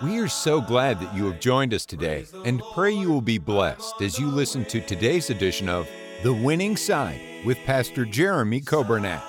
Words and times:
We 0.00 0.20
are 0.20 0.28
so 0.28 0.60
glad 0.60 1.00
that 1.00 1.12
you 1.12 1.26
have 1.26 1.40
joined 1.40 1.74
us 1.74 1.84
today 1.84 2.24
and 2.44 2.62
pray 2.72 2.92
you 2.92 3.10
will 3.10 3.20
be 3.20 3.38
blessed 3.38 4.00
as 4.00 4.16
you 4.16 4.28
listen 4.28 4.64
to 4.66 4.80
today's 4.80 5.28
edition 5.28 5.68
of 5.68 5.88
The 6.22 6.32
Winning 6.32 6.76
Side 6.76 7.20
with 7.44 7.58
Pastor 7.66 8.04
Jeremy 8.04 8.60
Coburnett. 8.60 9.20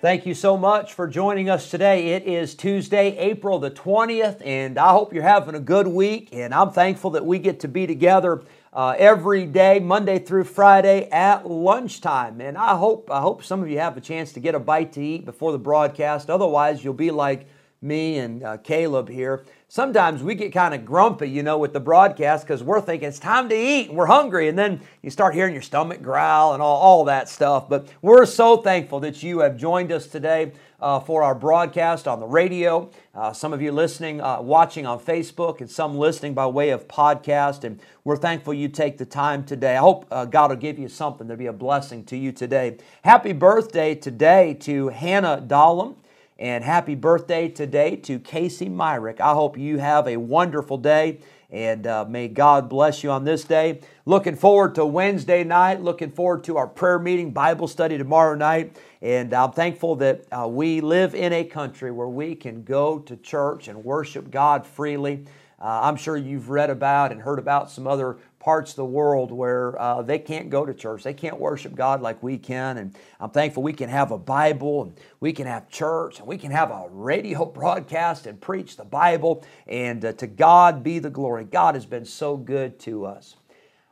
Thank 0.00 0.24
you 0.24 0.32
so 0.32 0.56
much 0.56 0.94
for 0.94 1.06
joining 1.06 1.50
us 1.50 1.70
today. 1.70 2.12
It 2.14 2.22
is 2.22 2.54
Tuesday, 2.54 3.14
April 3.18 3.58
the 3.58 3.70
20th, 3.70 4.40
and 4.46 4.78
I 4.78 4.92
hope 4.92 5.12
you're 5.12 5.22
having 5.22 5.56
a 5.56 5.60
good 5.60 5.88
week. 5.88 6.30
And 6.32 6.54
I'm 6.54 6.70
thankful 6.70 7.10
that 7.10 7.26
we 7.26 7.38
get 7.38 7.60
to 7.60 7.68
be 7.68 7.86
together 7.86 8.40
uh, 8.72 8.94
every 8.98 9.46
day, 9.46 9.78
Monday 9.78 10.18
through 10.18 10.44
Friday 10.44 11.08
at 11.10 11.48
lunchtime. 11.48 12.40
And 12.40 12.56
I 12.56 12.76
hope 12.76 13.10
I 13.10 13.20
hope 13.20 13.44
some 13.44 13.62
of 13.62 13.68
you 13.68 13.78
have 13.78 13.96
a 13.96 14.00
chance 14.00 14.32
to 14.34 14.40
get 14.40 14.54
a 14.54 14.60
bite 14.60 14.92
to 14.94 15.02
eat 15.02 15.24
before 15.24 15.52
the 15.52 15.58
broadcast. 15.58 16.30
Otherwise, 16.30 16.84
you'll 16.84 16.94
be 16.94 17.10
like 17.10 17.46
me 17.80 18.18
and 18.18 18.42
uh, 18.42 18.56
Caleb 18.58 19.08
here. 19.08 19.44
Sometimes 19.70 20.22
we 20.22 20.34
get 20.34 20.50
kind 20.54 20.72
of 20.72 20.86
grumpy, 20.86 21.28
you 21.28 21.42
know, 21.42 21.58
with 21.58 21.74
the 21.74 21.80
broadcast 21.80 22.46
because 22.46 22.62
we're 22.62 22.80
thinking 22.80 23.06
it's 23.06 23.18
time 23.18 23.50
to 23.50 23.54
eat 23.54 23.90
and 23.90 23.98
we're 23.98 24.06
hungry. 24.06 24.48
And 24.48 24.58
then 24.58 24.80
you 25.02 25.10
start 25.10 25.34
hearing 25.34 25.52
your 25.52 25.60
stomach 25.60 26.00
growl 26.00 26.54
and 26.54 26.62
all, 26.62 26.78
all 26.78 27.04
that 27.04 27.28
stuff. 27.28 27.68
But 27.68 27.86
we're 28.00 28.24
so 28.24 28.56
thankful 28.56 28.98
that 29.00 29.22
you 29.22 29.40
have 29.40 29.58
joined 29.58 29.92
us 29.92 30.06
today 30.06 30.52
uh, 30.80 31.00
for 31.00 31.22
our 31.22 31.34
broadcast 31.34 32.08
on 32.08 32.18
the 32.18 32.26
radio. 32.26 32.90
Uh, 33.14 33.34
some 33.34 33.52
of 33.52 33.60
you 33.60 33.70
listening, 33.70 34.22
uh, 34.22 34.40
watching 34.40 34.86
on 34.86 34.98
Facebook, 34.98 35.60
and 35.60 35.70
some 35.70 35.98
listening 35.98 36.32
by 36.32 36.46
way 36.46 36.70
of 36.70 36.88
podcast. 36.88 37.62
And 37.64 37.78
we're 38.04 38.16
thankful 38.16 38.54
you 38.54 38.68
take 38.68 38.96
the 38.96 39.04
time 39.04 39.44
today. 39.44 39.76
I 39.76 39.80
hope 39.80 40.06
uh, 40.10 40.24
God 40.24 40.48
will 40.48 40.56
give 40.56 40.78
you 40.78 40.88
something 40.88 41.28
to 41.28 41.36
be 41.36 41.44
a 41.44 41.52
blessing 41.52 42.04
to 42.06 42.16
you 42.16 42.32
today. 42.32 42.78
Happy 43.04 43.34
birthday 43.34 43.94
today 43.94 44.54
to 44.60 44.88
Hannah 44.88 45.44
Dahlem. 45.46 45.96
And 46.40 46.62
happy 46.62 46.94
birthday 46.94 47.48
today 47.48 47.96
to 47.96 48.20
Casey 48.20 48.68
Myrick. 48.68 49.20
I 49.20 49.32
hope 49.34 49.58
you 49.58 49.78
have 49.78 50.06
a 50.06 50.18
wonderful 50.18 50.78
day 50.78 51.18
and 51.50 51.84
uh, 51.84 52.04
may 52.04 52.28
God 52.28 52.68
bless 52.68 53.02
you 53.02 53.10
on 53.10 53.24
this 53.24 53.42
day. 53.42 53.80
Looking 54.04 54.36
forward 54.36 54.76
to 54.76 54.86
Wednesday 54.86 55.42
night, 55.42 55.80
looking 55.80 56.12
forward 56.12 56.44
to 56.44 56.56
our 56.56 56.68
prayer 56.68 57.00
meeting, 57.00 57.32
Bible 57.32 57.66
study 57.66 57.98
tomorrow 57.98 58.36
night. 58.36 58.76
And 59.02 59.34
I'm 59.34 59.50
thankful 59.50 59.96
that 59.96 60.26
uh, 60.30 60.46
we 60.46 60.80
live 60.80 61.16
in 61.16 61.32
a 61.32 61.42
country 61.42 61.90
where 61.90 62.06
we 62.06 62.36
can 62.36 62.62
go 62.62 63.00
to 63.00 63.16
church 63.16 63.66
and 63.66 63.82
worship 63.82 64.30
God 64.30 64.64
freely. 64.64 65.24
Uh, 65.60 65.80
I'm 65.82 65.96
sure 65.96 66.16
you've 66.16 66.50
read 66.50 66.70
about 66.70 67.10
and 67.10 67.20
heard 67.20 67.40
about 67.40 67.68
some 67.68 67.88
other 67.88 68.18
parts 68.40 68.70
of 68.70 68.76
the 68.76 68.84
world 68.84 69.32
where 69.32 69.80
uh, 69.80 70.02
they 70.02 70.18
can't 70.18 70.48
go 70.50 70.64
to 70.64 70.72
church. 70.72 71.02
They 71.02 71.14
can't 71.14 71.38
worship 71.38 71.74
God 71.74 72.00
like 72.00 72.22
we 72.22 72.38
can. 72.38 72.78
And 72.78 72.96
I'm 73.20 73.30
thankful 73.30 73.62
we 73.62 73.72
can 73.72 73.88
have 73.88 74.10
a 74.10 74.18
Bible 74.18 74.82
and 74.82 75.00
we 75.20 75.32
can 75.32 75.46
have 75.46 75.68
church 75.68 76.18
and 76.18 76.26
we 76.26 76.38
can 76.38 76.50
have 76.50 76.70
a 76.70 76.86
radio 76.90 77.44
broadcast 77.58 78.26
and 78.26 78.40
preach 78.40 78.76
the 78.76 78.84
Bible. 78.84 79.44
And 79.66 80.04
uh, 80.04 80.12
to 80.14 80.26
God 80.26 80.82
be 80.82 80.98
the 80.98 81.10
glory. 81.10 81.44
God 81.44 81.74
has 81.74 81.86
been 81.86 82.04
so 82.04 82.36
good 82.36 82.78
to 82.80 83.06
us. 83.06 83.36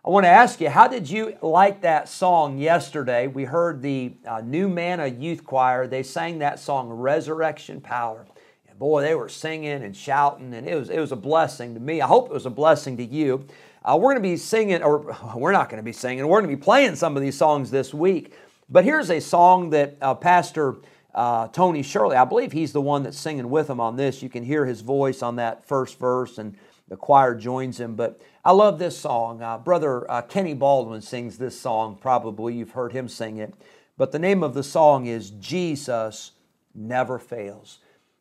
I 0.07 0.11
want 0.11 0.23
to 0.23 0.31
ask 0.31 0.61
you, 0.61 0.71
how 0.71 0.87
did 0.87 1.11
you 1.11 1.37
like 1.43 1.81
that 1.81 2.09
song 2.09 2.59
yesterday? 2.59 3.27
We 3.27 3.43
heard 3.43 3.83
the 3.83 4.15
uh, 4.25 4.41
New 4.41 4.69
Manna 4.69 5.09
Youth 5.09 5.45
Choir. 5.45 5.89
They 5.89 6.05
sang 6.05 6.39
that 6.39 6.61
song, 6.61 6.91
Resurrection 6.91 7.81
Power. 7.81 8.25
And 8.69 8.79
boy, 8.79 9.03
they 9.03 9.17
were 9.17 9.29
singing 9.29 9.83
and 9.83 9.97
shouting, 9.97 10.55
and 10.55 10.65
it 10.65 10.77
was, 10.77 10.91
it 10.91 11.01
was 11.01 11.11
a 11.11 11.17
blessing 11.17 11.75
to 11.75 11.81
me. 11.81 12.01
I 12.01 12.07
hope 12.07 12.31
it 12.31 12.33
was 12.33 12.47
a 12.47 12.51
blessing 12.51 12.97
to 12.99 13.05
you. 13.05 13.47
Uh, 13.87 13.97
we're 13.97 14.11
going 14.11 14.23
to 14.23 14.29
be 14.29 14.37
singing, 14.37 14.83
or 14.83 15.17
we're 15.37 15.53
not 15.53 15.69
going 15.69 15.79
to 15.79 15.85
be 15.85 15.93
singing, 15.93 16.27
we're 16.27 16.41
going 16.41 16.51
to 16.51 16.57
be 16.57 16.63
playing 16.63 16.97
some 16.97 17.17
of 17.17 17.23
these 17.23 17.39
songs 17.39 17.71
this 17.71 17.95
week. 17.95 18.35
But 18.69 18.85
here's 18.85 19.11
a 19.11 19.21
song 19.21 19.71
that 19.71 19.97
uh, 20.03 20.15
Pastor 20.15 20.77
uh, 21.15 21.49
Tony 21.49 21.83
Shirley, 21.83 22.17
I 22.17 22.25
believe 22.25 22.51
he's 22.51 22.73
the 22.73 22.81
one 22.81 23.05
that's 23.05 23.19
singing 23.19 23.49
with 23.49 23.71
him 23.71 23.81
on 23.81 23.97
this. 23.97 24.23
You 24.23 24.29
can 24.29 24.43
hear 24.43 24.67
his 24.67 24.81
voice 24.81 25.23
on 25.23 25.37
that 25.37 25.67
first 25.67 25.99
verse, 26.01 26.37
and 26.37 26.57
the 26.89 26.97
choir 26.97 27.37
joins 27.37 27.79
him. 27.79 27.95
But 27.95 28.21
I 28.45 28.53
love 28.53 28.79
this 28.81 28.99
song. 28.99 29.41
Uh, 29.41 29.57
Brother 29.57 30.11
uh, 30.11 30.23
Kenny 30.23 30.53
Baldwin 30.53 31.01
sings 31.01 31.39
this 31.39 31.59
song, 31.59 31.97
probably. 32.01 32.55
You've 32.55 32.73
heard 32.73 32.93
him 32.93 33.09
sing 33.09 33.39
it. 33.39 33.55
But 33.97 34.13
the 34.13 34.19
name 34.19 34.43
of 34.43 34.53
the 34.53 34.63
song 34.63 35.07
is 35.07 35.31
Jesus 35.31 36.33
Never 36.75 37.19
Fails. 37.19 37.79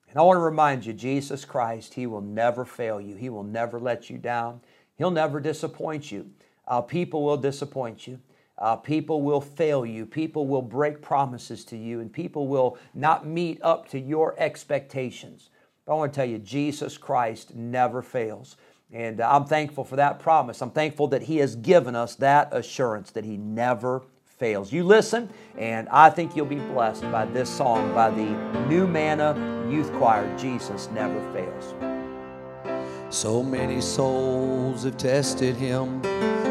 And 0.09 0.17
I 0.17 0.21
want 0.21 0.37
to 0.37 0.41
remind 0.41 0.85
you, 0.85 0.93
Jesus 0.93 1.43
Christ, 1.43 1.95
He 1.95 2.07
will 2.07 2.21
never 2.21 2.63
fail 2.63 3.01
you, 3.01 3.15
He 3.15 3.29
will 3.29 3.43
never 3.43 3.79
let 3.79 4.09
you 4.09 4.17
down. 4.17 4.61
He'll 4.97 5.11
never 5.11 5.39
disappoint 5.39 6.11
you. 6.11 6.29
Uh, 6.67 6.81
people 6.81 7.23
will 7.23 7.38
disappoint 7.38 8.07
you. 8.07 8.19
Uh, 8.57 8.75
people 8.78 9.22
will 9.22 9.41
fail 9.41 9.85
you. 9.85 10.06
People 10.06 10.47
will 10.47 10.61
break 10.61 11.01
promises 11.01 11.66
to 11.66 11.78
you, 11.78 12.00
and 12.00 12.11
people 12.11 12.47
will 12.47 12.78
not 12.94 13.28
meet 13.28 13.61
up 13.61 13.89
to 13.89 14.00
your 14.00 14.33
expectations. 14.38 15.50
But 15.85 15.94
I 15.94 15.95
want 15.97 16.13
to 16.13 16.16
tell 16.16 16.25
you, 16.25 16.39
Jesus 16.39 16.97
Christ 16.97 17.53
never 17.53 18.01
fails. 18.01 18.56
And 18.94 19.19
uh, 19.19 19.29
I'm 19.29 19.45
thankful 19.45 19.83
for 19.83 19.97
that 19.97 20.19
promise. 20.19 20.61
I'm 20.61 20.72
thankful 20.72 21.07
that 21.07 21.23
He 21.23 21.38
has 21.38 21.56
given 21.56 21.95
us 21.95 22.16
that 22.16 22.50
assurance 22.53 23.12
that 23.12 23.25
He 23.25 23.35
never 23.35 24.03
fails. 24.25 24.72
You 24.72 24.83
listen, 24.83 25.29
and 25.57 25.89
I 25.89 26.09
think 26.09 26.35
you'll 26.35 26.45
be 26.45 26.56
blessed 26.56 27.03
by 27.12 27.25
this 27.25 27.50
song 27.50 27.94
by 27.94 28.09
the 28.09 28.67
New 28.67 28.88
Manna 28.88 29.35
Youth 29.69 29.91
Choir 29.94 30.33
Jesus 30.38 30.89
Never 30.91 31.19
Fails. 31.33 31.94
So 33.15 33.41
many 33.41 33.79
souls 33.79 34.83
have 34.83 34.97
tested 34.97 35.55
him 35.55 36.01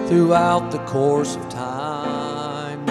throughout 0.08 0.70
the 0.70 0.78
course 0.86 1.36
of 1.36 1.46
time. 1.50 2.86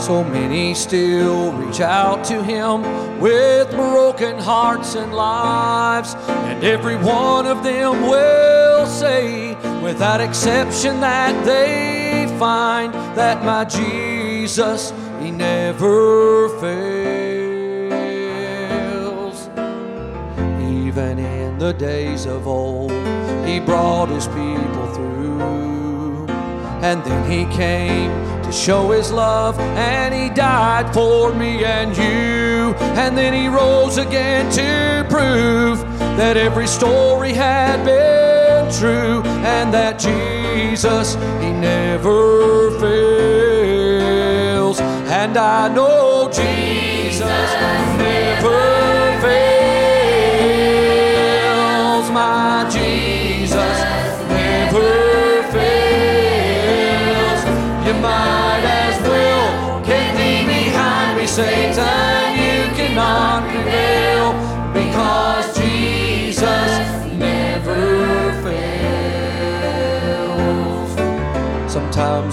So 0.00 0.24
many 0.24 0.72
still 0.72 1.52
reach 1.52 1.82
out 1.82 2.24
to 2.24 2.42
him 2.42 3.20
with 3.20 3.70
broken 3.72 4.38
hearts 4.38 4.94
and 4.94 5.12
lives. 5.12 6.14
And 6.26 6.64
every 6.64 6.96
one 6.96 7.44
of 7.44 7.62
them 7.62 8.00
will 8.08 8.86
say, 8.86 9.54
without 9.82 10.22
exception, 10.22 10.98
that 11.00 11.44
they 11.44 12.34
find 12.38 12.94
that 13.14 13.44
my 13.44 13.66
Jesus, 13.66 14.94
he 15.20 15.30
never 15.30 16.48
fails. 16.60 16.88
Even 20.62 21.18
in 21.18 21.47
the 21.58 21.72
days 21.72 22.26
of 22.26 22.46
old, 22.46 22.92
he 23.44 23.58
brought 23.58 24.08
his 24.08 24.28
people 24.28 24.86
through. 24.94 26.26
And 26.80 27.02
then 27.04 27.28
he 27.28 27.44
came 27.52 28.12
to 28.44 28.52
show 28.52 28.92
his 28.92 29.10
love, 29.10 29.58
and 29.58 30.14
he 30.14 30.30
died 30.30 30.94
for 30.94 31.34
me 31.34 31.64
and 31.64 31.96
you. 31.96 32.76
And 32.96 33.18
then 33.18 33.34
he 33.34 33.48
rose 33.48 33.98
again 33.98 34.48
to 34.52 35.04
prove 35.10 35.80
that 36.16 36.36
every 36.36 36.68
story 36.68 37.32
had 37.32 37.84
been 37.84 38.70
true, 38.72 39.24
and 39.44 39.74
that 39.74 39.98
Jesus, 39.98 41.16
he 41.42 41.50
never 41.50 42.70
fails. 42.78 44.78
And 44.80 45.36
I 45.36 45.66
know 45.74 46.30
Jesus 46.32 47.18
never 47.20 47.97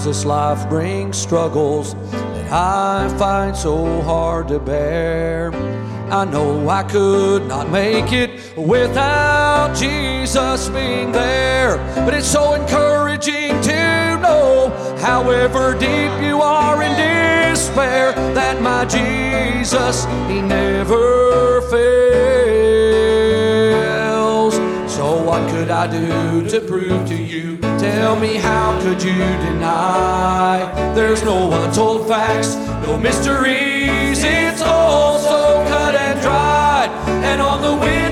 this 0.06 0.24
life 0.24 0.70
brings 0.70 1.18
struggles 1.18 1.96
that 2.12 2.52
I 2.52 3.10
find 3.18 3.58
so 3.58 4.04
hard 4.04 4.48
to 4.50 4.60
bear. 4.60 5.52
I 6.12 6.26
know 6.26 6.70
I 6.70 6.84
could 6.84 7.48
not 7.48 7.72
make 7.72 8.12
it 8.14 8.56
without 8.56 9.76
Jesus 9.76 10.70
being 10.70 11.12
there. 11.12 11.78
But 12.06 12.14
it's 12.14 12.28
so 12.28 12.54
encouraging 12.54 13.60
to 13.62 14.20
know, 14.22 14.70
however 15.00 15.74
deep 15.74 16.12
you 16.22 16.40
are 16.40 16.84
in 16.84 16.92
despair, 16.92 18.14
that 18.36 18.62
my 18.62 18.86
Jesus, 18.86 20.06
He 20.30 20.40
never 20.40 21.62
fails. 21.72 21.96
So 24.94 25.24
What 25.24 25.50
could 25.50 25.72
I 25.72 25.88
do 25.88 26.48
to 26.48 26.62
prove 26.62 27.08
to 27.08 27.16
you? 27.16 27.65
Tell 27.80 28.16
me, 28.20 28.36
how 28.36 28.80
could 28.82 29.02
you 29.04 29.14
deny? 29.14 30.94
There's 30.96 31.24
no 31.24 31.52
untold 31.52 32.08
facts, 32.08 32.56
no 32.88 32.98
mysteries. 32.98 34.24
It's 34.24 34.62
all 34.62 35.20
so 35.20 35.66
cut 35.68 35.96
and 35.96 36.22
dried. 36.22 36.90
And 37.24 37.42
on 37.42 37.62
the 37.62 37.74
witness 37.74 38.05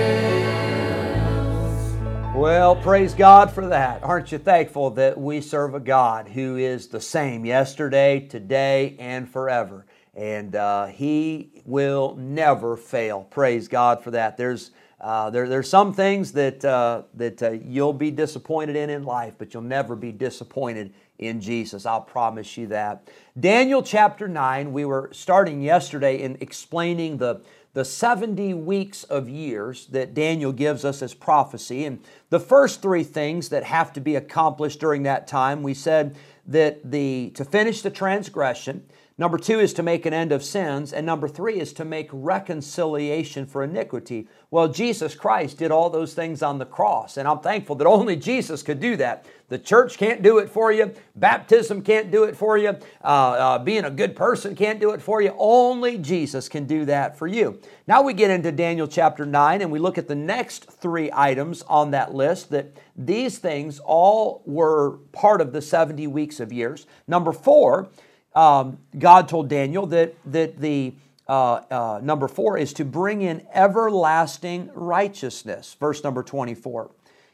Well, 2.34 2.74
praise 2.76 3.12
God 3.12 3.52
for 3.52 3.66
that. 3.66 4.02
Aren't 4.02 4.32
you 4.32 4.38
thankful 4.38 4.88
that 4.92 5.20
we 5.20 5.42
serve 5.42 5.74
a 5.74 5.80
God 5.80 6.28
who 6.28 6.56
is 6.56 6.88
the 6.88 7.02
same 7.02 7.44
yesterday, 7.44 8.20
today, 8.20 8.96
and 8.98 9.28
forever? 9.28 9.84
And 10.14 10.56
uh, 10.56 10.86
He 10.86 11.50
will 11.66 12.16
never 12.16 12.78
fail. 12.78 13.24
Praise 13.24 13.68
God 13.68 14.02
for 14.02 14.10
that. 14.12 14.38
There's 14.38 14.70
uh, 15.00 15.30
there, 15.30 15.48
there's 15.48 15.68
some 15.68 15.94
things 15.94 16.32
that 16.32 16.62
uh, 16.64 17.02
that 17.14 17.42
uh, 17.42 17.50
you'll 17.52 17.92
be 17.92 18.10
disappointed 18.10 18.76
in 18.76 18.90
in 18.90 19.04
life, 19.04 19.34
but 19.38 19.54
you'll 19.54 19.62
never 19.62 19.96
be 19.96 20.12
disappointed 20.12 20.92
in 21.20 21.40
Jesus. 21.40 21.86
I'll 21.86 22.00
promise 22.00 22.56
you 22.56 22.66
that. 22.68 23.08
Daniel 23.38 23.82
chapter 23.82 24.26
nine. 24.26 24.72
We 24.72 24.84
were 24.84 25.10
starting 25.12 25.62
yesterday 25.62 26.20
in 26.20 26.38
explaining 26.40 27.18
the 27.18 27.42
the 27.72 27.84
70 27.84 28.54
weeks 28.54 29.04
of 29.04 29.28
years 29.28 29.86
that 29.86 30.12
Daniel 30.12 30.50
gives 30.50 30.84
us 30.84 31.02
as 31.02 31.14
prophecy. 31.14 31.84
And 31.84 32.00
the 32.28 32.40
first 32.40 32.82
three 32.82 33.04
things 33.04 33.50
that 33.50 33.62
have 33.62 33.92
to 33.92 34.00
be 34.00 34.16
accomplished 34.16 34.80
during 34.80 35.04
that 35.04 35.28
time, 35.28 35.62
we 35.62 35.74
said 35.74 36.16
that 36.46 36.90
the 36.90 37.30
to 37.34 37.44
finish 37.44 37.82
the 37.82 37.90
transgression, 37.90 38.86
number 39.20 39.38
two 39.38 39.60
is 39.60 39.72
to 39.74 39.84
make 39.84 40.04
an 40.04 40.12
end 40.12 40.32
of 40.32 40.42
sins, 40.42 40.92
and 40.92 41.06
number 41.06 41.28
three 41.28 41.60
is 41.60 41.72
to 41.74 41.84
make 41.84 42.08
reconciliation 42.10 43.46
for 43.46 43.62
iniquity. 43.62 44.26
Well, 44.50 44.66
Jesus 44.66 45.14
Christ 45.14 45.58
did 45.58 45.70
all 45.70 45.90
those 45.90 46.14
things 46.14 46.42
on 46.42 46.58
the 46.58 46.66
cross, 46.66 47.16
and 47.16 47.28
I'm 47.28 47.38
thankful 47.38 47.76
that 47.76 47.86
only 47.86 48.16
Jesus 48.16 48.64
could 48.64 48.80
do 48.80 48.96
that. 48.96 49.26
The 49.50 49.58
church 49.58 49.98
can't 49.98 50.22
do 50.22 50.38
it 50.38 50.48
for 50.48 50.70
you. 50.70 50.94
Baptism 51.16 51.82
can't 51.82 52.10
do 52.12 52.22
it 52.22 52.36
for 52.36 52.56
you. 52.56 52.68
Uh, 53.02 53.06
uh, 53.06 53.58
being 53.58 53.84
a 53.84 53.90
good 53.90 54.14
person 54.14 54.54
can't 54.54 54.78
do 54.78 54.92
it 54.92 55.02
for 55.02 55.20
you. 55.20 55.34
Only 55.36 55.98
Jesus 55.98 56.48
can 56.48 56.66
do 56.66 56.84
that 56.84 57.18
for 57.18 57.26
you. 57.26 57.60
Now 57.88 58.00
we 58.00 58.14
get 58.14 58.30
into 58.30 58.52
Daniel 58.52 58.86
chapter 58.86 59.26
9 59.26 59.60
and 59.60 59.72
we 59.72 59.80
look 59.80 59.98
at 59.98 60.06
the 60.06 60.14
next 60.14 60.70
three 60.70 61.10
items 61.12 61.62
on 61.62 61.90
that 61.90 62.14
list 62.14 62.50
that 62.50 62.76
these 62.96 63.38
things 63.38 63.80
all 63.80 64.42
were 64.46 64.98
part 65.10 65.40
of 65.40 65.52
the 65.52 65.60
70 65.60 66.06
weeks 66.06 66.38
of 66.38 66.52
years. 66.52 66.86
Number 67.08 67.32
four, 67.32 67.90
um, 68.34 68.78
God 68.98 69.28
told 69.28 69.48
Daniel 69.48 69.86
that, 69.86 70.14
that 70.26 70.58
the 70.58 70.94
uh, 71.28 71.62
uh, 71.70 72.00
number 72.02 72.28
four 72.28 72.58
is 72.58 72.72
to 72.74 72.84
bring 72.84 73.22
in 73.22 73.46
everlasting 73.52 74.70
righteousness. 74.74 75.76
Verse 75.78 76.02
number 76.02 76.22
24. 76.22 76.90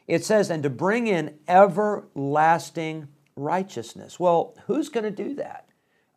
It 0.07 0.23
says, 0.23 0.49
and 0.49 0.63
to 0.63 0.69
bring 0.69 1.07
in 1.07 1.37
everlasting 1.47 3.07
righteousness. 3.35 4.19
Well, 4.19 4.55
who's 4.67 4.89
going 4.89 5.03
to 5.03 5.11
do 5.11 5.35
that? 5.35 5.67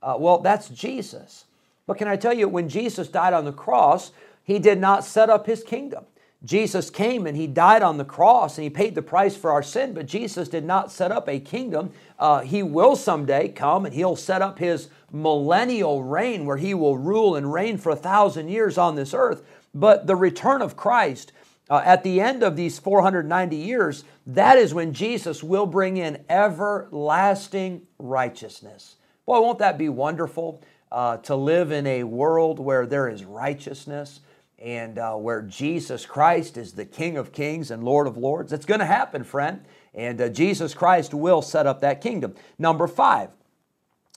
Uh, 0.02 0.16
well, 0.18 0.38
that's 0.38 0.68
Jesus. 0.68 1.46
But 1.86 1.98
can 1.98 2.08
I 2.08 2.16
tell 2.16 2.32
you, 2.32 2.48
when 2.48 2.68
Jesus 2.68 3.08
died 3.08 3.32
on 3.32 3.44
the 3.44 3.52
cross, 3.52 4.12
he 4.44 4.58
did 4.58 4.78
not 4.78 5.04
set 5.04 5.28
up 5.28 5.46
his 5.46 5.64
kingdom. 5.64 6.04
Jesus 6.42 6.88
came 6.88 7.26
and 7.26 7.36
he 7.36 7.46
died 7.46 7.82
on 7.82 7.98
the 7.98 8.04
cross 8.04 8.56
and 8.56 8.64
he 8.64 8.70
paid 8.70 8.94
the 8.94 9.02
price 9.02 9.36
for 9.36 9.52
our 9.52 9.62
sin, 9.62 9.92
but 9.92 10.06
Jesus 10.06 10.48
did 10.48 10.64
not 10.64 10.90
set 10.90 11.12
up 11.12 11.28
a 11.28 11.38
kingdom. 11.38 11.92
Uh, 12.18 12.40
he 12.40 12.62
will 12.62 12.96
someday 12.96 13.48
come 13.48 13.84
and 13.84 13.94
he'll 13.94 14.16
set 14.16 14.40
up 14.40 14.58
his 14.58 14.88
millennial 15.12 16.02
reign 16.02 16.46
where 16.46 16.56
he 16.56 16.72
will 16.72 16.96
rule 16.96 17.36
and 17.36 17.52
reign 17.52 17.76
for 17.76 17.90
a 17.90 17.96
thousand 17.96 18.48
years 18.48 18.78
on 18.78 18.94
this 18.94 19.12
earth. 19.12 19.42
But 19.74 20.06
the 20.06 20.16
return 20.16 20.62
of 20.62 20.76
Christ 20.76 21.32
uh, 21.68 21.82
at 21.84 22.02
the 22.02 22.20
end 22.20 22.42
of 22.42 22.56
these 22.56 22.80
490 22.80 23.56
years, 23.56 24.04
that 24.26 24.58
is 24.58 24.74
when 24.74 24.92
Jesus 24.92 25.42
will 25.42 25.66
bring 25.66 25.98
in 25.98 26.24
everlasting 26.28 27.86
righteousness. 27.98 28.96
Boy, 29.24 29.40
won't 29.40 29.60
that 29.60 29.78
be 29.78 29.88
wonderful 29.88 30.62
uh, 30.90 31.18
to 31.18 31.36
live 31.36 31.70
in 31.70 31.86
a 31.86 32.02
world 32.02 32.58
where 32.58 32.86
there 32.86 33.08
is 33.08 33.24
righteousness? 33.24 34.20
And 34.60 34.98
uh, 34.98 35.14
where 35.14 35.42
Jesus 35.42 36.04
Christ 36.04 36.56
is 36.56 36.72
the 36.72 36.84
King 36.84 37.16
of 37.16 37.32
Kings 37.32 37.70
and 37.70 37.82
Lord 37.82 38.06
of 38.06 38.16
Lords. 38.16 38.52
It's 38.52 38.66
going 38.66 38.80
to 38.80 38.86
happen, 38.86 39.24
friend. 39.24 39.64
And 39.94 40.20
uh, 40.20 40.28
Jesus 40.28 40.74
Christ 40.74 41.14
will 41.14 41.42
set 41.42 41.66
up 41.66 41.80
that 41.80 42.00
kingdom. 42.00 42.34
Number 42.58 42.86
five 42.86 43.30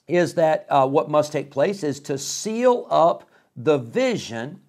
is 0.06 0.34
that 0.34 0.66
uh, 0.68 0.86
what 0.86 1.10
must 1.10 1.32
take 1.32 1.50
place 1.50 1.82
is 1.82 1.98
to 2.00 2.18
seal 2.18 2.86
up 2.90 3.28
the 3.56 3.78
vision 3.78 4.60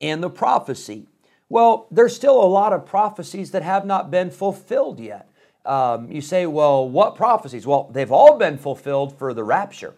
and 0.00 0.22
the 0.22 0.30
prophecy. 0.30 1.08
Well, 1.48 1.88
there's 1.90 2.14
still 2.14 2.40
a 2.42 2.46
lot 2.46 2.72
of 2.72 2.86
prophecies 2.86 3.50
that 3.50 3.62
have 3.62 3.84
not 3.84 4.10
been 4.10 4.30
fulfilled 4.30 5.00
yet. 5.00 5.28
Um, 5.66 6.10
you 6.10 6.20
say, 6.20 6.46
well, 6.46 6.88
what 6.88 7.16
prophecies? 7.16 7.66
Well, 7.66 7.90
they've 7.92 8.12
all 8.12 8.38
been 8.38 8.58
fulfilled 8.58 9.18
for 9.18 9.34
the 9.34 9.44
rapture, 9.44 9.94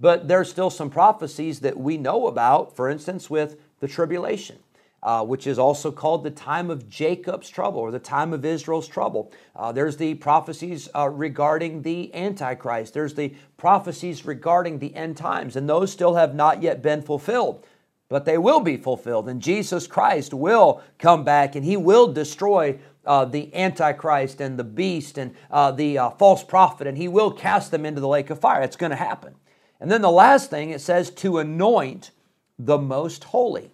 but 0.00 0.28
there's 0.28 0.48
still 0.48 0.70
some 0.70 0.90
prophecies 0.90 1.60
that 1.60 1.76
we 1.76 1.98
know 1.98 2.26
about, 2.26 2.74
for 2.74 2.88
instance, 2.88 3.28
with 3.28 3.56
the 3.80 3.88
tribulation 3.88 4.58
uh, 5.02 5.24
which 5.24 5.46
is 5.46 5.58
also 5.58 5.92
called 5.92 6.24
the 6.24 6.30
time 6.30 6.70
of 6.70 6.88
Jacob's 6.88 7.48
trouble 7.48 7.80
or 7.80 7.90
the 7.90 7.98
time 7.98 8.32
of 8.32 8.44
Israel's 8.44 8.88
trouble. 8.88 9.32
Uh, 9.54 9.72
there's 9.72 9.96
the 9.96 10.14
prophecies 10.14 10.88
uh, 10.94 11.08
regarding 11.08 11.82
the 11.82 12.14
Antichrist, 12.14 12.94
there's 12.94 13.14
the 13.14 13.34
prophecies 13.56 14.24
regarding 14.24 14.78
the 14.78 14.94
end 14.94 15.16
times, 15.16 15.56
and 15.56 15.68
those 15.68 15.92
still 15.92 16.14
have 16.14 16.34
not 16.34 16.62
yet 16.62 16.82
been 16.82 17.02
fulfilled. 17.02 17.64
But 18.10 18.24
they 18.24 18.38
will 18.38 18.60
be 18.60 18.78
fulfilled, 18.78 19.28
and 19.28 19.42
Jesus 19.42 19.86
Christ 19.86 20.32
will 20.32 20.82
come 20.98 21.24
back 21.24 21.54
and 21.54 21.64
he 21.64 21.76
will 21.76 22.10
destroy 22.10 22.78
uh, 23.04 23.24
the 23.24 23.54
Antichrist 23.54 24.40
and 24.40 24.58
the 24.58 24.64
beast 24.64 25.18
and 25.18 25.34
uh, 25.50 25.72
the 25.72 25.98
uh, 25.98 26.10
false 26.10 26.42
prophet, 26.42 26.86
and 26.86 26.96
he 26.96 27.08
will 27.08 27.30
cast 27.30 27.70
them 27.70 27.84
into 27.84 28.00
the 28.00 28.08
lake 28.08 28.30
of 28.30 28.40
fire. 28.40 28.62
It's 28.62 28.76
going 28.76 28.90
to 28.90 28.96
happen. 28.96 29.34
And 29.80 29.90
then 29.90 30.02
the 30.02 30.10
last 30.10 30.50
thing 30.50 30.70
it 30.70 30.80
says 30.80 31.10
to 31.10 31.38
anoint 31.38 32.10
the 32.58 32.78
most 32.78 33.24
holy. 33.24 33.70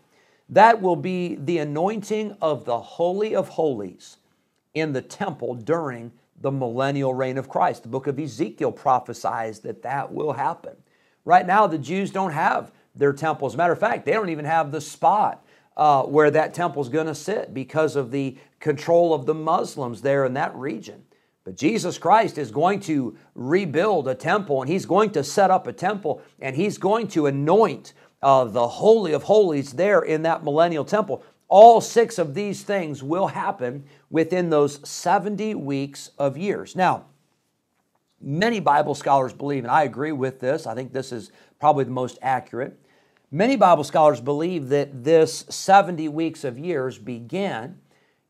That 0.49 0.83
will 0.83 0.97
be 0.97 1.37
the 1.37 1.59
anointing 1.59 2.37
of 2.41 2.65
the 2.65 2.79
Holy 2.79 3.35
of 3.35 3.49
Holies 3.49 4.19
in 4.75 4.93
the 4.93 5.03
temple 5.03 5.55
during 5.55 6.13
the 6.41 6.51
millennial 6.51 7.15
reign 7.15 7.39
of 7.39 7.49
Christ. 7.49 7.83
The 7.83 7.89
book 7.89 8.07
of 8.07 8.19
Ezekiel 8.19 8.73
prophesies 8.73 9.61
that 9.61 9.83
that 9.83 10.13
will 10.13 10.33
happen. 10.33 10.77
Right 11.25 11.47
now, 11.47 11.67
the 11.67 11.79
Jews 11.79 12.11
don't 12.11 12.33
have 12.33 12.73
their 12.95 13.13
temple. 13.13 13.47
As 13.47 13.55
a 13.55 13.57
matter 13.57 13.73
of 13.73 13.79
fact, 13.79 14.05
they 14.05 14.13
don't 14.13 14.29
even 14.29 14.45
have 14.45 14.71
the 14.71 14.81
spot 14.81 15.45
uh, 15.77 16.03
where 16.03 16.31
that 16.31 16.55
temple 16.55 16.83
is 16.83 16.89
going 16.89 17.07
to 17.07 17.15
sit 17.15 17.55
because 17.55 17.97
of 17.97 18.11
the 18.11 18.37
control 18.61 19.15
of 19.15 19.27
the 19.27 19.35
Muslims 19.35 20.03
there 20.03 20.25
in 20.25 20.35
that 20.35 20.55
region. 20.55 21.05
But 21.45 21.57
Jesus 21.57 21.99
Christ 21.99 22.39
is 22.39 22.51
going 22.51 22.81
to 22.81 23.17
rebuild 23.35 24.09
a 24.09 24.15
temple 24.15 24.63
and 24.63 24.71
he's 24.71 24.87
going 24.87 25.11
to 25.11 25.23
set 25.23 25.51
up 25.51 25.67
a 25.67 25.73
temple 25.73 26.23
and 26.41 26.57
he's 26.57 26.79
going 26.79 27.09
to 27.09 27.27
anoint 27.27 27.93
uh, 28.25 28.45
the 28.45 28.67
Holy 28.67 29.13
of 29.13 29.25
Holies 29.25 29.75
there 29.75 30.01
in 30.01 30.23
that 30.23 30.43
millennial 30.43 30.85
temple. 30.85 31.23
All 31.49 31.83
six 31.83 32.19
of 32.19 32.35
these 32.35 32.63
things 32.63 33.03
will 33.03 33.29
happen 33.29 33.85
within 34.09 34.49
those 34.49 34.81
70 34.89 35.55
weeks 35.57 36.11
of 36.19 36.39
years. 36.39 36.75
Now, 36.75 37.05
many 38.21 38.61
Bible 38.61 38.95
scholars 38.95 39.35
believe, 39.35 39.63
and 39.65 39.71
I 39.71 39.83
agree 39.83 40.11
with 40.11 40.41
this, 40.41 40.67
I 40.67 40.75
think 40.75 40.93
this 40.93 41.13
is 41.13 41.31
probably 41.61 41.85
the 41.85 41.91
most 41.91 42.19
accurate. 42.23 42.81
Many 43.31 43.57
Bible 43.57 43.85
scholars 43.85 44.23
believe 44.23 44.71
that 44.71 45.05
this 45.05 45.45
70 45.51 46.09
weeks 46.09 46.45
of 46.45 46.59
years 46.59 46.99
began 46.99 47.79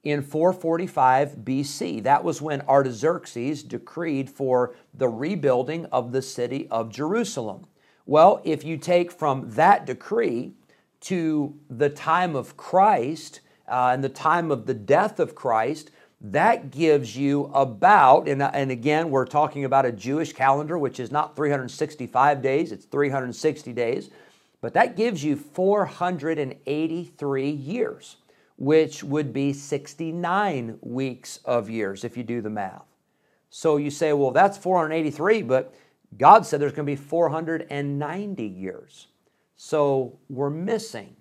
in 0.02 0.22
445 0.22 1.36
BC. 1.44 2.02
That 2.02 2.24
was 2.24 2.42
when 2.42 2.62
Artaxerxes 2.62 3.62
decreed 3.62 4.28
for 4.28 4.74
the 4.92 5.08
rebuilding 5.08 5.86
of 5.86 6.10
the 6.10 6.20
city 6.20 6.66
of 6.68 6.90
Jerusalem. 6.90 7.66
Well, 8.06 8.42
if 8.44 8.64
you 8.64 8.76
take 8.76 9.10
from 9.10 9.50
that 9.52 9.86
decree 9.86 10.52
to 11.02 11.58
the 11.70 11.88
time 11.88 12.36
of 12.36 12.56
Christ 12.56 13.40
uh, 13.66 13.90
and 13.94 14.04
the 14.04 14.08
time 14.08 14.50
of 14.50 14.66
the 14.66 14.74
death 14.74 15.18
of 15.18 15.34
Christ, 15.34 15.90
that 16.20 16.70
gives 16.70 17.16
you 17.16 17.50
about, 17.54 18.28
and, 18.28 18.42
and 18.42 18.70
again, 18.70 19.10
we're 19.10 19.26
talking 19.26 19.64
about 19.64 19.86
a 19.86 19.92
Jewish 19.92 20.32
calendar, 20.32 20.78
which 20.78 21.00
is 21.00 21.10
not 21.10 21.36
365 21.36 22.42
days, 22.42 22.72
it's 22.72 22.86
360 22.86 23.72
days, 23.72 24.10
but 24.60 24.74
that 24.74 24.96
gives 24.96 25.22
you 25.22 25.36
483 25.36 27.50
years, 27.50 28.16
which 28.56 29.04
would 29.04 29.32
be 29.32 29.52
69 29.52 30.78
weeks 30.80 31.38
of 31.44 31.68
years 31.68 32.04
if 32.04 32.16
you 32.16 32.22
do 32.22 32.40
the 32.40 32.48
math. 32.48 32.86
So 33.50 33.76
you 33.76 33.90
say, 33.90 34.14
well, 34.14 34.30
that's 34.30 34.56
483, 34.56 35.42
but 35.42 35.74
God 36.18 36.46
said 36.46 36.60
there's 36.60 36.72
going 36.72 36.86
to 36.86 36.92
be 36.92 36.96
490 36.96 38.44
years. 38.44 39.08
So 39.56 40.18
we're 40.28 40.50
missing 40.50 41.16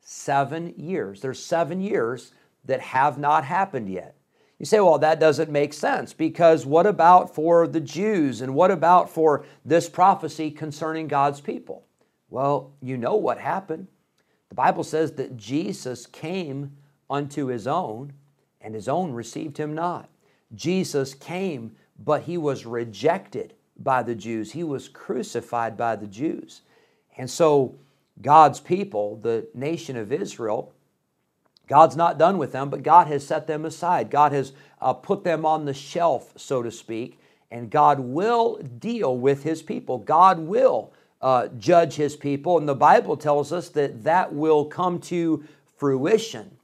seven 0.00 0.74
years. 0.76 1.20
There's 1.20 1.42
seven 1.42 1.80
years 1.80 2.32
that 2.64 2.80
have 2.80 3.18
not 3.18 3.44
happened 3.44 3.88
yet. 3.88 4.16
You 4.58 4.66
say, 4.66 4.78
well, 4.78 4.98
that 4.98 5.18
doesn't 5.18 5.50
make 5.50 5.72
sense 5.72 6.12
because 6.12 6.64
what 6.64 6.86
about 6.86 7.34
for 7.34 7.66
the 7.66 7.80
Jews 7.80 8.40
and 8.40 8.54
what 8.54 8.70
about 8.70 9.10
for 9.10 9.44
this 9.64 9.88
prophecy 9.88 10.50
concerning 10.50 11.08
God's 11.08 11.40
people? 11.40 11.84
Well, 12.30 12.72
you 12.80 12.96
know 12.96 13.16
what 13.16 13.38
happened. 13.38 13.88
The 14.48 14.54
Bible 14.54 14.84
says 14.84 15.12
that 15.12 15.36
Jesus 15.36 16.06
came 16.06 16.76
unto 17.10 17.46
his 17.46 17.66
own, 17.66 18.12
and 18.60 18.74
his 18.74 18.88
own 18.88 19.12
received 19.12 19.58
him 19.58 19.74
not. 19.74 20.08
Jesus 20.54 21.14
came, 21.14 21.74
but 21.98 22.22
he 22.22 22.38
was 22.38 22.64
rejected 22.64 23.54
by 23.82 24.02
the 24.02 24.14
Jews. 24.14 24.52
He 24.52 24.64
was 24.64 24.88
crucified 24.88 25.76
by 25.76 25.96
the 25.96 26.06
Jews. 26.06 26.62
And 27.16 27.30
so, 27.30 27.76
God's 28.20 28.60
people, 28.60 29.16
the 29.16 29.48
nation 29.54 29.96
of 29.96 30.12
Israel, 30.12 30.72
God's 31.66 31.96
not 31.96 32.18
done 32.18 32.38
with 32.38 32.52
them, 32.52 32.70
but 32.70 32.82
God 32.82 33.06
has 33.06 33.26
set 33.26 33.46
them 33.46 33.64
aside. 33.64 34.10
God 34.10 34.32
has 34.32 34.52
uh, 34.80 34.92
put 34.92 35.24
them 35.24 35.46
on 35.46 35.64
the 35.64 35.74
shelf, 35.74 36.32
so 36.36 36.62
to 36.62 36.70
speak, 36.70 37.18
and 37.50 37.70
God 37.70 38.00
will 38.00 38.56
deal 38.56 39.16
with 39.16 39.42
His 39.42 39.62
people. 39.62 39.98
God 39.98 40.38
will 40.38 40.92
uh, 41.20 41.48
judge 41.58 41.94
His 41.94 42.16
people, 42.16 42.58
and 42.58 42.68
the 42.68 42.74
Bible 42.74 43.16
tells 43.16 43.52
us 43.52 43.68
that 43.70 44.04
that 44.04 44.34
will 44.34 44.64
come 44.64 44.98
to 45.00 45.44
fruition 45.78 46.58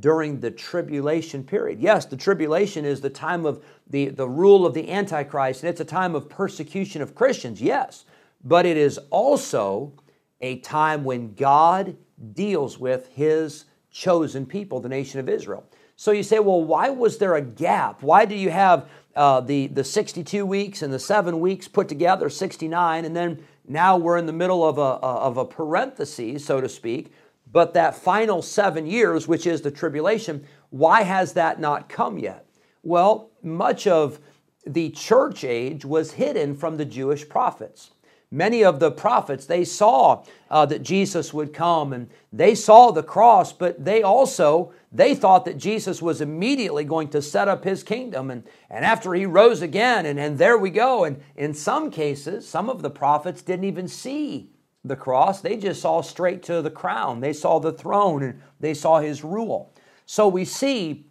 during 0.00 0.40
the 0.40 0.50
tribulation 0.50 1.44
period. 1.44 1.80
Yes, 1.80 2.06
the 2.06 2.16
tribulation 2.16 2.84
is 2.84 3.00
the 3.00 3.10
time 3.10 3.46
of 3.46 3.64
the, 3.88 4.08
the 4.08 4.28
rule 4.28 4.66
of 4.66 4.74
the 4.74 4.90
Antichrist, 4.90 5.62
and 5.62 5.70
it's 5.70 5.80
a 5.80 5.84
time 5.84 6.14
of 6.14 6.28
persecution 6.28 7.02
of 7.02 7.14
Christians, 7.14 7.60
yes, 7.60 8.04
but 8.42 8.66
it 8.66 8.76
is 8.76 8.98
also 9.10 9.92
a 10.40 10.58
time 10.60 11.04
when 11.04 11.34
God 11.34 11.96
deals 12.32 12.78
with 12.78 13.08
His 13.08 13.66
chosen 13.90 14.46
people, 14.46 14.80
the 14.80 14.88
nation 14.88 15.20
of 15.20 15.28
Israel. 15.28 15.64
So 15.96 16.10
you 16.10 16.24
say, 16.24 16.40
well, 16.40 16.62
why 16.62 16.90
was 16.90 17.18
there 17.18 17.36
a 17.36 17.40
gap? 17.40 18.02
Why 18.02 18.24
do 18.24 18.34
you 18.34 18.50
have 18.50 18.88
uh, 19.14 19.40
the, 19.40 19.68
the 19.68 19.84
62 19.84 20.44
weeks 20.44 20.82
and 20.82 20.92
the 20.92 20.98
seven 20.98 21.38
weeks 21.38 21.68
put 21.68 21.88
together, 21.88 22.28
69, 22.28 23.04
and 23.04 23.14
then 23.14 23.44
now 23.66 23.96
we're 23.96 24.18
in 24.18 24.26
the 24.26 24.32
middle 24.32 24.66
of 24.66 24.78
a, 24.78 24.80
of 24.80 25.36
a 25.36 25.44
parenthesis, 25.44 26.44
so 26.44 26.60
to 26.60 26.68
speak, 26.68 27.12
but 27.54 27.72
that 27.72 27.94
final 27.94 28.42
seven 28.42 28.84
years, 28.84 29.28
which 29.28 29.46
is 29.46 29.60
the 29.60 29.70
tribulation, 29.70 30.44
why 30.70 31.02
has 31.04 31.34
that 31.34 31.60
not 31.60 31.88
come 31.88 32.18
yet? 32.18 32.44
Well, 32.82 33.30
much 33.44 33.86
of 33.86 34.18
the 34.66 34.90
church 34.90 35.44
age 35.44 35.84
was 35.84 36.14
hidden 36.14 36.56
from 36.56 36.78
the 36.78 36.84
Jewish 36.84 37.28
prophets. 37.28 37.92
Many 38.28 38.64
of 38.64 38.80
the 38.80 38.90
prophets, 38.90 39.46
they 39.46 39.64
saw 39.64 40.24
uh, 40.50 40.66
that 40.66 40.82
Jesus 40.82 41.32
would 41.32 41.52
come 41.52 41.92
and 41.92 42.10
they 42.32 42.56
saw 42.56 42.90
the 42.90 43.04
cross, 43.04 43.52
but 43.52 43.84
they 43.84 44.02
also, 44.02 44.72
they 44.90 45.14
thought 45.14 45.44
that 45.44 45.56
Jesus 45.56 46.02
was 46.02 46.20
immediately 46.20 46.82
going 46.82 47.06
to 47.10 47.22
set 47.22 47.46
up 47.46 47.62
his 47.62 47.84
kingdom. 47.84 48.32
And, 48.32 48.42
and 48.68 48.84
after 48.84 49.14
he 49.14 49.26
rose 49.26 49.62
again, 49.62 50.06
and, 50.06 50.18
and 50.18 50.38
there 50.38 50.58
we 50.58 50.70
go. 50.70 51.04
And 51.04 51.22
in 51.36 51.54
some 51.54 51.92
cases, 51.92 52.48
some 52.48 52.68
of 52.68 52.82
the 52.82 52.90
prophets 52.90 53.42
didn't 53.42 53.66
even 53.66 53.86
see 53.86 54.50
the 54.84 54.96
cross. 54.96 55.40
They 55.40 55.56
just 55.56 55.80
saw 55.80 56.02
straight 56.02 56.42
to 56.44 56.62
the 56.62 56.70
crown. 56.70 57.20
They 57.20 57.32
saw 57.32 57.58
the 57.58 57.72
throne 57.72 58.22
and 58.22 58.42
they 58.60 58.74
saw 58.74 59.00
his 59.00 59.24
rule. 59.24 59.72
So 60.06 60.28
we 60.28 60.44
see 60.44 61.06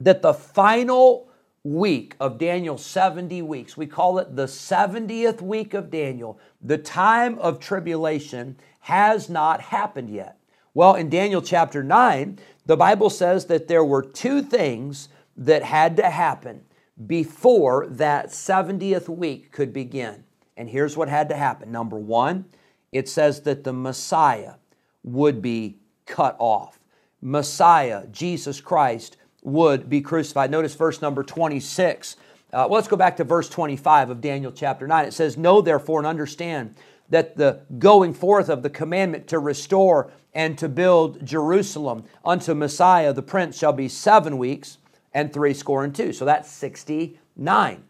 that 0.00 0.22
the 0.22 0.34
final 0.34 1.28
week 1.66 2.14
of 2.20 2.38
Daniel's 2.38 2.84
70 2.84 3.42
weeks. 3.42 3.76
We 3.76 3.86
call 3.86 4.18
it 4.18 4.36
the 4.36 4.46
70th 4.46 5.40
week 5.40 5.74
of 5.74 5.90
Daniel. 5.90 6.38
The 6.62 6.78
time 6.78 7.38
of 7.40 7.58
tribulation 7.58 8.56
has 8.80 9.28
not 9.28 9.60
happened 9.60 10.10
yet. 10.10 10.38
Well, 10.74 10.94
in 10.94 11.08
Daniel 11.08 11.42
chapter 11.42 11.82
9, 11.82 12.38
the 12.66 12.76
Bible 12.76 13.10
says 13.10 13.46
that 13.46 13.66
there 13.66 13.84
were 13.84 14.02
two 14.02 14.42
things 14.42 15.08
that 15.36 15.64
had 15.64 15.96
to 15.96 16.10
happen 16.10 16.62
before 17.06 17.86
that 17.88 18.28
70th 18.28 19.08
week 19.08 19.50
could 19.50 19.72
begin. 19.72 20.24
And 20.56 20.70
here's 20.70 20.96
what 20.96 21.08
had 21.08 21.28
to 21.30 21.36
happen. 21.36 21.72
Number 21.72 21.98
one, 21.98 22.46
it 22.92 23.08
says 23.08 23.42
that 23.42 23.64
the 23.64 23.72
Messiah 23.72 24.54
would 25.02 25.42
be 25.42 25.78
cut 26.06 26.36
off. 26.38 26.78
Messiah, 27.20 28.06
Jesus 28.08 28.60
Christ, 28.60 29.16
would 29.42 29.88
be 29.88 30.00
crucified. 30.00 30.50
Notice 30.50 30.74
verse 30.74 31.00
number 31.00 31.22
26. 31.22 32.16
Uh, 32.52 32.66
well, 32.68 32.70
let's 32.70 32.88
go 32.88 32.96
back 32.96 33.16
to 33.16 33.24
verse 33.24 33.48
25 33.48 34.10
of 34.10 34.20
Daniel 34.20 34.52
chapter 34.52 34.86
9. 34.86 35.06
It 35.06 35.14
says, 35.14 35.36
Know 35.36 35.60
therefore 35.60 36.00
and 36.00 36.06
understand 36.06 36.74
that 37.08 37.36
the 37.36 37.60
going 37.78 38.14
forth 38.14 38.48
of 38.48 38.62
the 38.62 38.70
commandment 38.70 39.28
to 39.28 39.38
restore 39.38 40.10
and 40.34 40.58
to 40.58 40.68
build 40.68 41.24
Jerusalem 41.24 42.04
unto 42.24 42.54
Messiah 42.54 43.12
the 43.12 43.22
Prince 43.22 43.56
shall 43.56 43.72
be 43.72 43.88
seven 43.88 44.38
weeks 44.38 44.78
and 45.14 45.32
three 45.32 45.54
score 45.54 45.84
and 45.84 45.94
two. 45.94 46.12
So 46.12 46.24
that's 46.24 46.50
69. 46.50 47.84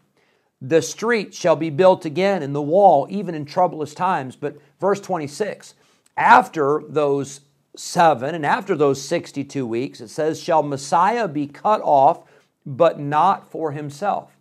The 0.61 0.81
street 0.81 1.35
shall 1.35 1.55
be 1.55 1.69
built 1.69 2.05
again 2.05 2.41
and 2.41 2.55
the 2.55 2.61
wall, 2.61 3.07
even 3.09 3.35
in 3.35 3.45
troublous 3.45 3.93
times. 3.93 4.35
But 4.35 4.57
verse 4.79 4.99
26, 4.99 5.75
after 6.15 6.81
those 6.87 7.41
seven, 7.75 8.33
and 8.33 8.45
after 8.45 8.75
those 8.75 9.01
62 9.01 9.65
weeks, 9.65 10.01
it 10.01 10.07
says, 10.07 10.41
Shall 10.41 10.63
Messiah 10.63 11.27
be 11.27 11.45
cut 11.45 11.81
off, 11.83 12.23
but 12.65 12.99
not 12.99 13.49
for 13.51 13.71
himself? 13.71 14.35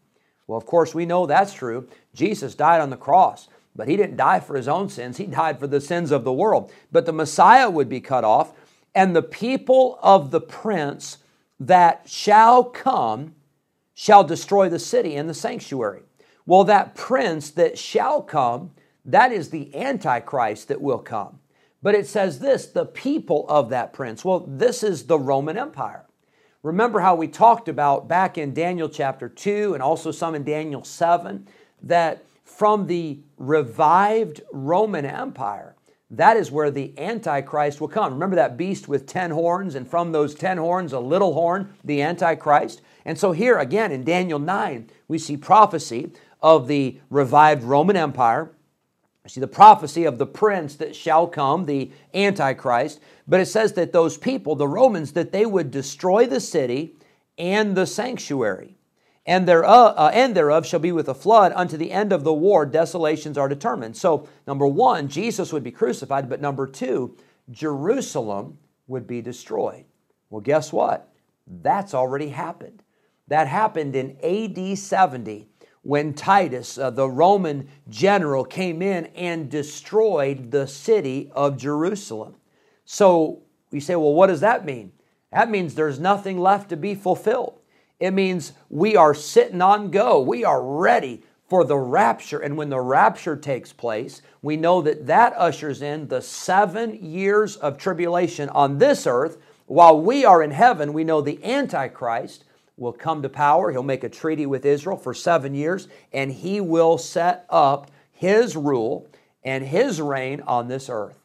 Well, 0.46 0.56
of 0.56 0.64
course, 0.64 0.94
we 0.94 1.06
know 1.06 1.26
that's 1.26 1.52
true. 1.52 1.88
Jesus 2.14 2.54
died 2.54 2.80
on 2.80 2.90
the 2.90 2.96
cross, 2.96 3.48
but 3.74 3.88
he 3.88 3.96
didn't 3.96 4.16
die 4.16 4.40
for 4.40 4.56
his 4.56 4.68
own 4.68 4.88
sins, 4.88 5.18
he 5.18 5.26
died 5.26 5.58
for 5.58 5.66
the 5.66 5.80
sins 5.80 6.10
of 6.12 6.24
the 6.24 6.32
world. 6.32 6.72
But 6.90 7.04
the 7.04 7.12
Messiah 7.12 7.68
would 7.68 7.90
be 7.90 8.00
cut 8.00 8.24
off, 8.24 8.52
and 8.94 9.14
the 9.14 9.22
people 9.22 9.98
of 10.02 10.30
the 10.30 10.40
prince 10.40 11.18
that 11.60 12.08
shall 12.08 12.64
come 12.64 13.34
shall 13.92 14.24
destroy 14.24 14.68
the 14.68 14.78
city 14.78 15.14
and 15.14 15.28
the 15.28 15.34
sanctuary. 15.34 16.02
Well, 16.46 16.64
that 16.64 16.94
prince 16.94 17.50
that 17.50 17.78
shall 17.78 18.22
come, 18.22 18.70
that 19.04 19.32
is 19.32 19.50
the 19.50 19.74
Antichrist 19.74 20.68
that 20.68 20.80
will 20.80 20.98
come. 20.98 21.40
But 21.82 21.94
it 21.94 22.06
says 22.06 22.38
this 22.38 22.66
the 22.66 22.86
people 22.86 23.46
of 23.48 23.70
that 23.70 23.92
prince. 23.92 24.24
Well, 24.24 24.44
this 24.46 24.82
is 24.82 25.06
the 25.06 25.18
Roman 25.18 25.58
Empire. 25.58 26.06
Remember 26.62 27.00
how 27.00 27.14
we 27.14 27.28
talked 27.28 27.68
about 27.68 28.08
back 28.08 28.38
in 28.38 28.54
Daniel 28.54 28.88
chapter 28.88 29.28
2 29.28 29.74
and 29.74 29.82
also 29.82 30.10
some 30.10 30.34
in 30.34 30.42
Daniel 30.42 30.82
7 30.82 31.46
that 31.82 32.24
from 32.44 32.86
the 32.86 33.20
revived 33.36 34.40
Roman 34.52 35.04
Empire, 35.04 35.76
that 36.10 36.36
is 36.36 36.50
where 36.50 36.70
the 36.70 36.96
Antichrist 36.98 37.80
will 37.80 37.88
come. 37.88 38.12
Remember 38.12 38.36
that 38.36 38.56
beast 38.56 38.88
with 38.88 39.06
10 39.06 39.32
horns, 39.32 39.74
and 39.74 39.88
from 39.88 40.12
those 40.12 40.34
10 40.34 40.56
horns, 40.56 40.92
a 40.92 41.00
little 41.00 41.34
horn, 41.34 41.74
the 41.84 42.00
Antichrist? 42.02 42.80
And 43.04 43.18
so 43.18 43.32
here 43.32 43.58
again 43.58 43.92
in 43.92 44.04
Daniel 44.04 44.38
9, 44.38 44.88
we 45.08 45.18
see 45.18 45.36
prophecy 45.36 46.12
of 46.42 46.68
the 46.68 47.00
revived 47.10 47.62
Roman 47.62 47.96
Empire 47.96 48.50
see 49.28 49.40
the 49.40 49.46
prophecy 49.46 50.04
of 50.04 50.18
the 50.18 50.26
prince 50.26 50.76
that 50.76 50.94
shall 50.94 51.26
come, 51.26 51.64
the 51.64 51.90
Antichrist. 52.14 53.00
But 53.26 53.40
it 53.40 53.46
says 53.46 53.72
that 53.74 53.92
those 53.92 54.16
people, 54.16 54.54
the 54.54 54.68
Romans, 54.68 55.12
that 55.12 55.32
they 55.32 55.46
would 55.46 55.70
destroy 55.70 56.26
the 56.26 56.40
city 56.40 56.96
and 57.38 57.76
the 57.76 57.86
sanctuary. 57.86 58.76
And 59.24 59.48
thereof, 59.48 59.94
uh, 59.96 60.10
and 60.14 60.36
thereof 60.36 60.64
shall 60.64 60.80
be 60.80 60.92
with 60.92 61.08
a 61.08 61.14
flood 61.14 61.52
unto 61.56 61.76
the 61.76 61.90
end 61.90 62.12
of 62.12 62.22
the 62.22 62.32
war, 62.32 62.64
desolations 62.64 63.36
are 63.36 63.48
determined. 63.48 63.96
So, 63.96 64.28
number 64.46 64.66
one, 64.66 65.08
Jesus 65.08 65.52
would 65.52 65.64
be 65.64 65.72
crucified, 65.72 66.28
but 66.28 66.40
number 66.40 66.66
two, 66.66 67.16
Jerusalem 67.50 68.58
would 68.86 69.06
be 69.08 69.20
destroyed. 69.20 69.84
Well, 70.30 70.40
guess 70.40 70.72
what? 70.72 71.12
That's 71.48 71.92
already 71.92 72.28
happened. 72.28 72.84
That 73.26 73.48
happened 73.48 73.96
in 73.96 74.16
AD 74.22 74.78
70 74.78 75.48
when 75.86 76.12
Titus, 76.14 76.78
uh, 76.78 76.90
the 76.90 77.08
Roman 77.08 77.68
general, 77.88 78.44
came 78.44 78.82
in 78.82 79.06
and 79.14 79.48
destroyed 79.48 80.50
the 80.50 80.66
city 80.66 81.30
of 81.32 81.56
Jerusalem. 81.56 82.34
So 82.84 83.42
we 83.70 83.78
say, 83.78 83.94
well, 83.94 84.12
what 84.12 84.26
does 84.26 84.40
that 84.40 84.64
mean? 84.64 84.90
That 85.30 85.48
means 85.48 85.74
there's 85.74 86.00
nothing 86.00 86.40
left 86.40 86.70
to 86.70 86.76
be 86.76 86.96
fulfilled. 86.96 87.60
It 88.00 88.10
means 88.10 88.52
we 88.68 88.96
are 88.96 89.14
sitting 89.14 89.62
on 89.62 89.92
go. 89.92 90.20
We 90.20 90.44
are 90.44 90.60
ready 90.60 91.22
for 91.48 91.62
the 91.62 91.78
rapture. 91.78 92.40
And 92.40 92.56
when 92.56 92.68
the 92.68 92.80
rapture 92.80 93.36
takes 93.36 93.72
place, 93.72 94.22
we 94.42 94.56
know 94.56 94.82
that 94.82 95.06
that 95.06 95.34
ushers 95.36 95.82
in 95.82 96.08
the 96.08 96.20
seven 96.20 96.94
years 96.96 97.54
of 97.56 97.78
tribulation 97.78 98.48
on 98.48 98.78
this 98.78 99.06
earth 99.06 99.38
while 99.66 100.00
we 100.00 100.24
are 100.24 100.42
in 100.42 100.52
heaven, 100.52 100.92
we 100.92 101.04
know 101.04 101.20
the 101.20 101.42
Antichrist 101.44 102.44
will 102.76 102.92
come 102.92 103.22
to 103.22 103.28
power. 103.28 103.70
He'll 103.70 103.82
make 103.82 104.04
a 104.04 104.08
treaty 104.08 104.46
with 104.46 104.64
Israel 104.66 104.96
for 104.96 105.14
seven 105.14 105.54
years, 105.54 105.88
and 106.12 106.30
he 106.30 106.60
will 106.60 106.98
set 106.98 107.46
up 107.48 107.90
his 108.12 108.56
rule 108.56 109.08
and 109.42 109.64
his 109.64 110.00
reign 110.00 110.42
on 110.46 110.68
this 110.68 110.88
earth. 110.88 111.18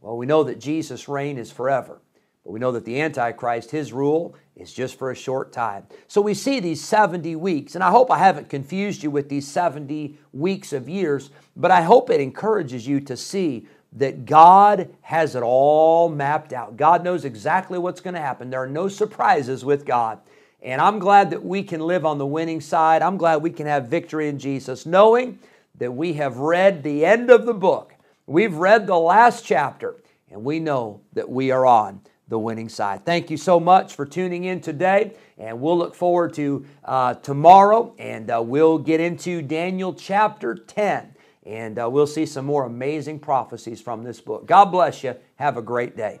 Well, 0.00 0.16
we 0.16 0.26
know 0.26 0.44
that 0.44 0.60
Jesus' 0.60 1.08
reign 1.08 1.38
is 1.38 1.52
forever, 1.52 2.00
but 2.44 2.52
we 2.52 2.60
know 2.60 2.72
that 2.72 2.84
the 2.84 3.00
Antichrist, 3.00 3.70
his 3.70 3.92
rule, 3.92 4.34
is 4.56 4.72
just 4.72 4.98
for 4.98 5.10
a 5.10 5.16
short 5.16 5.52
time. 5.52 5.86
So 6.08 6.20
we 6.20 6.34
see 6.34 6.60
these 6.60 6.82
70 6.84 7.36
weeks, 7.36 7.74
and 7.74 7.84
I 7.84 7.90
hope 7.90 8.10
I 8.10 8.18
haven't 8.18 8.48
confused 8.48 9.02
you 9.02 9.10
with 9.10 9.28
these 9.28 9.46
70 9.46 10.18
weeks 10.32 10.72
of 10.72 10.88
years, 10.88 11.30
but 11.56 11.70
I 11.70 11.82
hope 11.82 12.10
it 12.10 12.20
encourages 12.20 12.86
you 12.86 13.00
to 13.00 13.16
see 13.16 13.66
that 13.92 14.24
God 14.24 14.94
has 15.02 15.34
it 15.34 15.42
all 15.42 16.08
mapped 16.08 16.52
out. 16.52 16.76
God 16.76 17.02
knows 17.02 17.24
exactly 17.24 17.78
what's 17.78 18.00
going 18.00 18.14
to 18.14 18.20
happen. 18.20 18.50
There 18.50 18.62
are 18.62 18.68
no 18.68 18.88
surprises 18.88 19.64
with 19.64 19.84
God. 19.84 20.20
And 20.62 20.80
I'm 20.80 20.98
glad 20.98 21.30
that 21.30 21.44
we 21.44 21.62
can 21.62 21.80
live 21.80 22.04
on 22.04 22.18
the 22.18 22.26
winning 22.26 22.60
side. 22.60 23.02
I'm 23.02 23.16
glad 23.16 23.42
we 23.42 23.50
can 23.50 23.66
have 23.66 23.88
victory 23.88 24.28
in 24.28 24.38
Jesus, 24.38 24.84
knowing 24.84 25.38
that 25.78 25.92
we 25.92 26.14
have 26.14 26.36
read 26.36 26.82
the 26.82 27.04
end 27.04 27.30
of 27.30 27.46
the 27.46 27.54
book. 27.54 27.94
We've 28.26 28.54
read 28.54 28.86
the 28.86 28.98
last 28.98 29.44
chapter, 29.44 29.96
and 30.30 30.44
we 30.44 30.60
know 30.60 31.00
that 31.14 31.28
we 31.28 31.50
are 31.50 31.64
on 31.64 32.02
the 32.28 32.38
winning 32.38 32.68
side. 32.68 33.04
Thank 33.04 33.30
you 33.30 33.36
so 33.36 33.58
much 33.58 33.94
for 33.94 34.06
tuning 34.06 34.44
in 34.44 34.60
today, 34.60 35.16
and 35.38 35.60
we'll 35.60 35.76
look 35.76 35.94
forward 35.94 36.34
to 36.34 36.64
uh, 36.84 37.14
tomorrow, 37.14 37.94
and 37.98 38.30
uh, 38.30 38.40
we'll 38.40 38.78
get 38.78 39.00
into 39.00 39.42
Daniel 39.42 39.92
chapter 39.94 40.54
10, 40.54 41.14
and 41.44 41.78
uh, 41.78 41.88
we'll 41.90 42.06
see 42.06 42.26
some 42.26 42.44
more 42.44 42.66
amazing 42.66 43.18
prophecies 43.18 43.80
from 43.80 44.04
this 44.04 44.20
book. 44.20 44.46
God 44.46 44.66
bless 44.66 45.02
you. 45.02 45.16
Have 45.36 45.56
a 45.56 45.62
great 45.62 45.96
day. 45.96 46.20